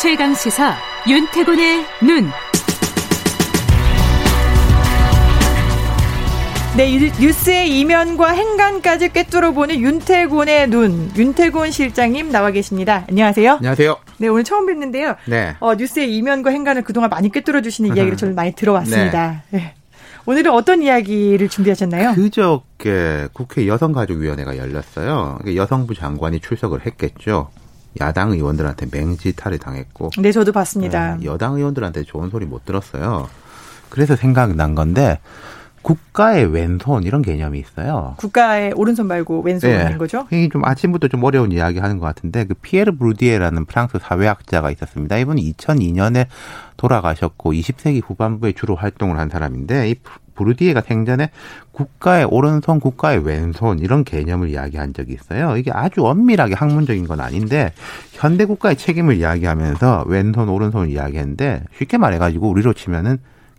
[0.00, 0.76] 최강 시사
[1.06, 2.30] 윤태곤의 눈.
[6.74, 11.10] 네, 뉴스의 이면과 행간까지 꿰뚫어보는 윤태곤의 눈.
[11.14, 13.04] 윤태곤 실장님 나와 계십니다.
[13.10, 13.56] 안녕하세요.
[13.56, 13.98] 안녕하세요.
[14.16, 15.16] 네, 오늘 처음 뵙는데요.
[15.26, 15.54] 네.
[15.60, 19.42] 어, 뉴스의 이면과 행간을 그동안 많이 꿰뚫어주시는 이야기를 저는 많이 들어왔습니다.
[19.50, 19.58] 네.
[19.58, 19.74] 네.
[20.24, 22.14] 오늘은 어떤 이야기를 준비하셨나요?
[22.14, 25.40] 그저께 국회 여성가족위원회가 열렸어요.
[25.54, 27.50] 여성부 장관이 출석을 했겠죠.
[28.00, 30.10] 야당 의원들한테 맹지탈을 당했고.
[30.18, 31.16] 네, 저도 봤습니다.
[31.16, 33.28] 네, 여당 의원들한테 좋은 소리 못 들었어요.
[33.88, 35.18] 그래서 생각난 건데
[35.82, 38.14] 국가의 왼손 이런 개념이 있어요.
[38.18, 39.96] 국가의 오른손 말고 왼손인 네.
[39.96, 40.26] 거죠?
[40.30, 45.16] 이게 좀 아침부터 좀 어려운 이야기 하는 것 같은데 그 피에르 브루디에라는 프랑스 사회학자가 있었습니다.
[45.16, 46.26] 이분이 2002년에
[46.76, 49.94] 돌아가셨고 20세기 후반부에 주로 활동을 한 사람인데 이
[50.34, 51.30] 브루디에가 생전에
[51.72, 55.56] 국가의 오른손, 국가의 왼손 이런 개념을 이야기한 적이 있어요.
[55.56, 57.72] 이게 아주 엄밀하게 학문적인 건 아닌데
[58.12, 63.18] 현대 국가의 책임을 이야기하면서 왼손, 오른손을 이야기했는데 쉽게 말해가지고 우리로 치면은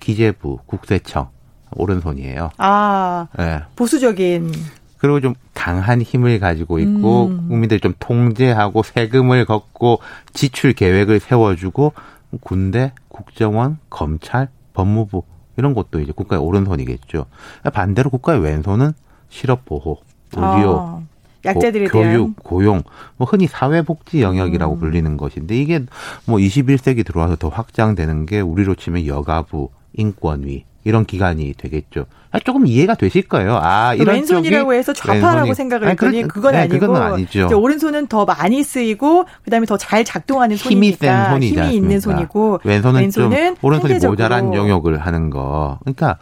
[0.00, 1.28] 기재부, 국세청
[1.76, 2.50] 오른손이에요.
[2.58, 3.60] 아, 네.
[3.76, 4.52] 보수적인.
[4.98, 7.48] 그리고 좀 강한 힘을 가지고 있고 음.
[7.48, 9.98] 국민들 좀 통제하고 세금을 걷고
[10.32, 11.92] 지출 계획을 세워주고
[12.40, 15.24] 군대, 국정원, 검찰, 법무부
[15.56, 17.26] 이런 것도 이제 국가의 오른손이겠죠.
[17.72, 18.92] 반대로 국가의 왼손은
[19.28, 19.98] 실업 보호,
[20.36, 21.02] 의료, 아,
[21.44, 22.82] 약자들에 고, 교육, 고용,
[23.16, 24.78] 뭐 흔히 사회복지 영역이라고 음.
[24.78, 25.80] 불리는 것인데 이게
[26.26, 32.06] 뭐 21세기 들어와서 더 확장되는 게 우리로 치면 여가부, 인권위, 이런 기간이 되겠죠.
[32.30, 33.58] 아, 조금 이해가 되실 거예요.
[33.62, 35.54] 아, 이런 왼손이라고 해서 좌파라고 왼손이.
[35.54, 37.48] 생각을 했더니 아니, 그건 네, 아니고 그건 아니죠.
[37.60, 42.60] 오른손은 더 많이 쓰이고 그다음에 더 잘 작동하는 힘이 손이니까 센 손이지 힘이 있는 손이고
[42.64, 45.78] 왼손은, 왼손은 좀 오른손이 모자란 영역을 하는 거.
[45.82, 46.18] 그러니까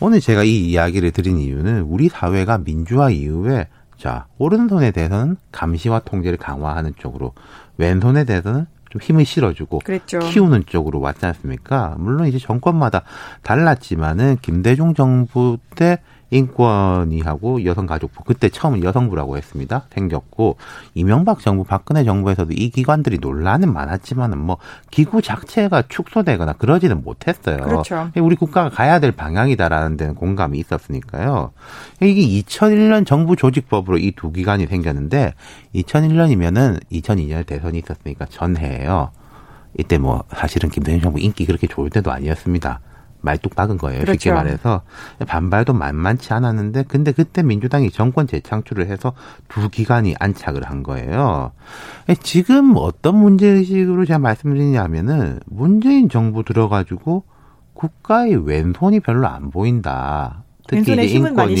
[0.00, 3.68] 오늘 제가 이 이야기를 드린 이유는 우리 사회가 민주화 이후에
[3.98, 7.32] 자, 오른손에 대해서는 감시와 통제를 강화하는 쪽으로
[7.78, 10.18] 왼손에 대해서는 좀 힘을 실어주고 그랬죠.
[10.18, 11.96] 키우는 쪽으로 왔지 않습니까?
[11.98, 13.04] 물론 이제 정권마다
[13.42, 15.98] 달랐지만은 김대중 정부 때
[16.32, 19.84] 인권위하고 여성가족부 그때 처음 여성부라고 했습니다.
[19.90, 20.56] 생겼고
[20.94, 24.56] 이명박 정부 박근혜 정부에서도 이 기관들이 논란은 많았지만은 뭐
[24.90, 27.58] 기구 자체가 축소되거나 그러지는 못했어요.
[27.58, 28.10] 그렇죠.
[28.16, 31.52] 우리 국가가 가야 될 방향이다라는 데는 공감이 있었으니까요.
[32.00, 35.34] 이게 2001년 정부 조직법으로 이 두 기관이 생겼는데
[35.74, 39.10] 2001년이면은 2002년에 대선이 있었으니까 전해예요.
[39.78, 42.80] 이때 뭐 사실은 김대중 정부 인기 그렇게 좋을 때도 아니었습니다.
[43.22, 44.00] 말뚝 박은 거예요.
[44.00, 44.12] 그렇죠.
[44.18, 44.82] 쉽게 말해서
[45.26, 49.12] 반발도 만만치 않았는데 근데 그때 민주당이 정권 재창출을 해서
[49.48, 51.52] 두 기관이 안착을 한 거예요.
[52.22, 57.24] 지금 어떤 문제의식으로 제가 말씀드리냐면은 문재인 정부 들어가지고
[57.74, 60.41] 국가의 왼손이 별로 안 보인다.
[60.70, 61.56] 왼손에 힘은 인권이, 많이.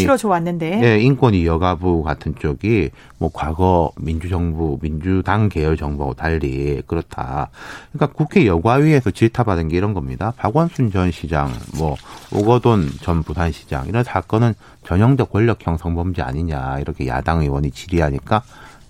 [0.80, 7.50] 네, 인권위 여가부 같은 쪽이 뭐 과거 민주정부, 민주당 계열 정부하고 달리 그렇다.
[7.92, 10.32] 그러니까 국회 여가위에서 질타받은 게 이런 겁니다.
[10.36, 11.96] 박원순 전 시장, 뭐
[12.32, 14.54] 오거돈 전 부산시장 이런 사건은
[14.86, 18.42] 전형적 권력형 성범죄 아니냐 이렇게 야당 의원이 질의하니까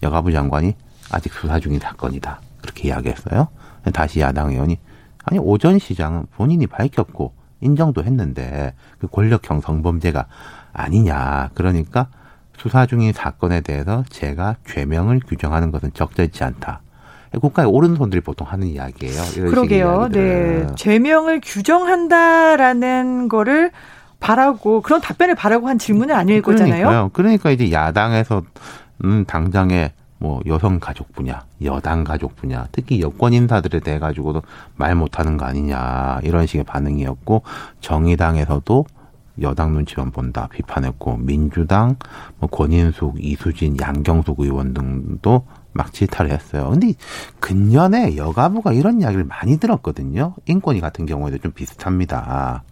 [0.03, 0.75] 여가부 장관이
[1.11, 3.49] 아직 수사 중인 사건이다 그렇게 이야기했어요.
[3.93, 4.79] 다시 야당 의원이
[5.25, 10.27] 아니 오전 시장은 본인이 밝혔고 인정도 했는데 그 권력형 성범죄가
[10.73, 11.51] 아니냐.
[11.55, 12.09] 그러니까
[12.59, 16.81] 수사 중인 사건에 대해서 제가 죄명을 규정하는 것은 적절치 않다.
[17.41, 19.23] 국가의 오른손들이 보통 하는 이야기예요.
[19.49, 20.09] 그러게요.
[20.13, 20.67] 네.
[20.77, 23.71] 죄명을 규정한다라는 거를
[24.21, 26.85] 바라고 그런 답변을 바라고 한 질문은 아닐 그러니까요.
[26.85, 27.11] 거잖아요.
[27.13, 28.43] 그러니까 이제 야당에서
[29.05, 34.43] 음 당장에 뭐 여성 가족 분야, 여당 가족 분야, 특히 여권 인사들에 대해 가지고도
[34.77, 37.43] 말 못하는 거 아니냐 이런 식의 반응이었고
[37.81, 38.87] 정의당에서도
[39.41, 41.97] 여당 눈치만 본다 비판했고 민주당,
[42.39, 46.71] 뭐 권인숙, 이수진, 양경숙 의원 등도 막 질타를 했어요.
[46.71, 46.93] 근데
[47.41, 50.35] 근년에 여가부가 이런 이야기를 많이 들었거든요.
[50.47, 52.63] 인권위 같은 경우에도 좀 비슷합니다.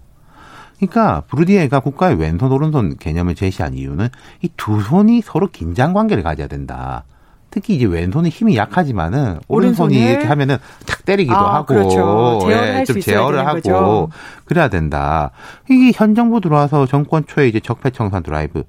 [0.76, 4.08] 그러니까 브루디에가 국가의 왼손 오른손 개념을 제시한 이유는
[4.42, 7.04] 이 두 손이 서로 긴장 관계를 가져야 된다.
[7.50, 12.48] 특히 이제 왼손이 힘이 약하지만은 오른손이 이렇게 하면은 탁 때리기도 아, 하고 그렇죠.
[12.50, 14.08] 예, 좀 제어를 하고 거죠.
[14.44, 15.32] 그래야 된다.
[15.68, 18.64] 이게 현 정부 들어와서 정권 초에 이제 적폐청산 드라이브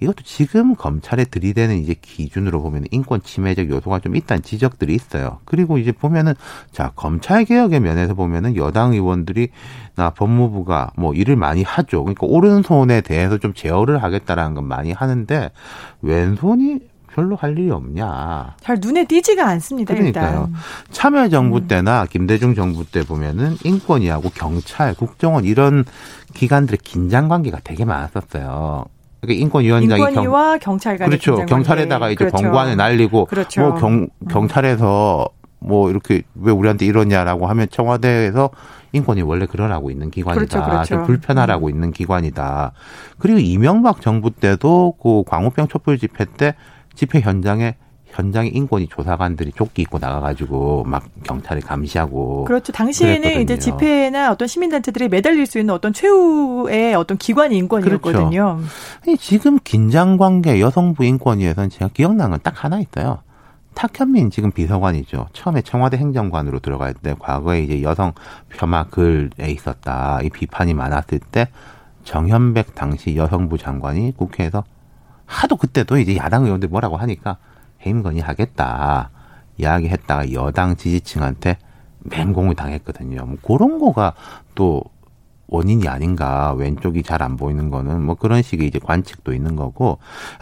[0.00, 5.38] 이것도 지금 검찰에 들이대는 이제 기준으로 보면 인권 침해적 요소가 좀 있다는 지적들이 있어요.
[5.44, 6.34] 그리고 이제 보면은
[6.72, 9.48] 자 검찰 개혁의 면에서 보면은 여당 의원들이
[9.94, 12.02] 나 법무부가 뭐 일을 많이 하죠.
[12.02, 15.50] 그러니까 오른손에 대해서 좀 제어를 하겠다라는 건 많이 하는데
[16.02, 16.80] 왼손이
[17.14, 18.56] 별로 할 일이 없냐.
[18.60, 19.94] 잘 눈에 띄지가 않습니다.
[19.94, 20.48] 그러니까요.
[20.48, 20.54] 일단.
[20.90, 21.68] 참여정부 음.
[21.68, 25.84] 때나 김대중 정부 때 보면은 인권위하고 경찰, 국정원 이런
[26.34, 28.86] 기관들의 긴장 관계가 되게 많았었어요.
[29.20, 31.46] 그러니까 인권위원장이 인권위와 경, 찰간 그렇죠.
[31.46, 32.36] 경찰에다가 이제 그렇죠.
[32.36, 33.60] 권관을 날리고 그렇죠.
[33.60, 35.28] 뭐 경, 경찰에서
[35.60, 38.50] 뭐 이렇게 왜 우리한테 이러냐라고 하면 청와대에서
[38.92, 40.34] 인권이 원래 그러라고 있는 기관이다.
[40.34, 40.94] 그렇죠, 그렇죠.
[40.96, 42.72] 좀 불편하라고 있는 기관이다.
[43.18, 46.54] 그리고 이명박 정부 때도 그 광우병 촛불 집회 때
[46.94, 47.76] 집회 현장에
[48.06, 52.72] 현장에 인권위 조사관들이 조끼 입고 나가가지고 막 경찰이 감시하고 그렇죠.
[52.72, 53.42] 당시에는 그랬거든요.
[53.42, 58.60] 이제 집회나 어떤 시민단체들이 매달릴 수 있는 어떤 최후의 어떤 기관이 인권이었거든요.
[59.04, 63.18] 아니, 지금 긴장 관계 여성부 인권위에서는 제가 기억나는 건 딱 하나 있어요.
[63.74, 65.26] 탁현민 지금 비서관이죠.
[65.32, 68.12] 처음에 청와대 행정관으로 들어갈 때 과거에 이제 여성
[68.48, 70.20] 폄하 글에 있었다.
[70.22, 71.48] 이 비판이 많았을 때
[72.04, 74.62] 정현백 당시 여성부 장관이 국회에서
[75.26, 77.38] 하도 그때도 이제 야당 의원들 뭐라고 하니까
[77.84, 79.10] 해임 건의하겠다
[79.58, 81.58] 이야기했다가 여당 지지층한테
[82.00, 83.24] 맹공을 당했거든요.
[83.24, 84.14] 뭐 그런 거가
[84.54, 84.82] 또
[85.46, 89.98] 원인이 아닌가 왼쪽이 잘 안 보이는 거는 뭐 그런 식의 이제 관측도 있는 거고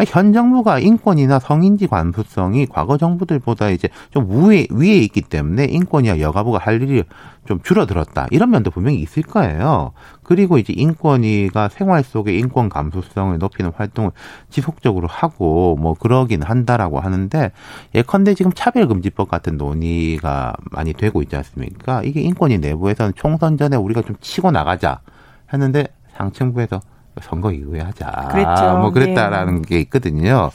[0.08, 6.58] 현 정부가 인권이나 성인지 관수성이 과거 정부들보다 이제 좀 위에 위에 있기 때문에 인권이나 여가부가
[6.58, 7.02] 할 일이
[7.46, 9.92] 좀 줄어들었다 이런 면도 분명히 있을 거예요.
[10.32, 14.12] 그리고 이제 인권위가 생활 속의 인권 감수성을 높이는 활동을
[14.48, 17.52] 지속적으로 하고 뭐 그러긴 한다라고 하는데
[17.94, 22.02] 예컨대 지금 차별금지법 같은 논의가 많이 되고 있지 않습니까?
[22.02, 25.00] 이게 인권위 내부에서는 총선 전에 우리가 좀 치고 나가자
[25.52, 26.80] 했는데 상층부에서
[27.20, 28.28] 선거 이후에 하자.
[28.30, 28.78] 그랬죠.
[28.78, 29.68] 뭐 그랬다라는 네.
[29.68, 30.50] 게 있거든요.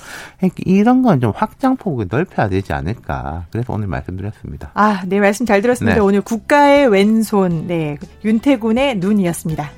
[0.65, 3.45] 이런 건 좀 확장 폭을 넓혀야 되지 않을까.
[3.51, 4.71] 그래서 오늘 말씀드렸습니다.
[4.74, 5.95] 아, 네, 말씀 잘 들었습니다.
[5.95, 6.01] 네.
[6.01, 9.69] 오늘 국가의 왼손, 네, 윤태군의 눈이었습니다.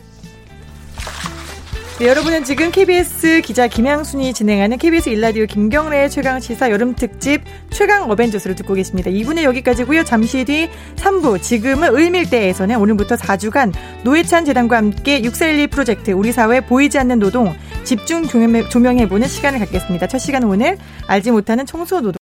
[2.00, 7.42] 네, 여러분은 지금 KBS 기자 김양순이 진행하는 KBS 일라디오 김경래의 최강 시사 여름 특집
[7.72, 9.12] 최강 어벤져스를 듣고 계십니다.
[9.12, 10.06] 2부는 여기까지고요.
[10.06, 13.74] 잠시 뒤 3부 지금은 을밀대에서는 오늘부터 4주간
[14.06, 17.54] 노회찬 재단과 함께 6412 프로젝트 우리 사회 보이지 않는 노동
[17.84, 20.08] 집중 조명해- 조명해보는 시간을 갖겠습니다.
[20.08, 22.18] 첫 시간은 오늘 알지 못하는 청소 노동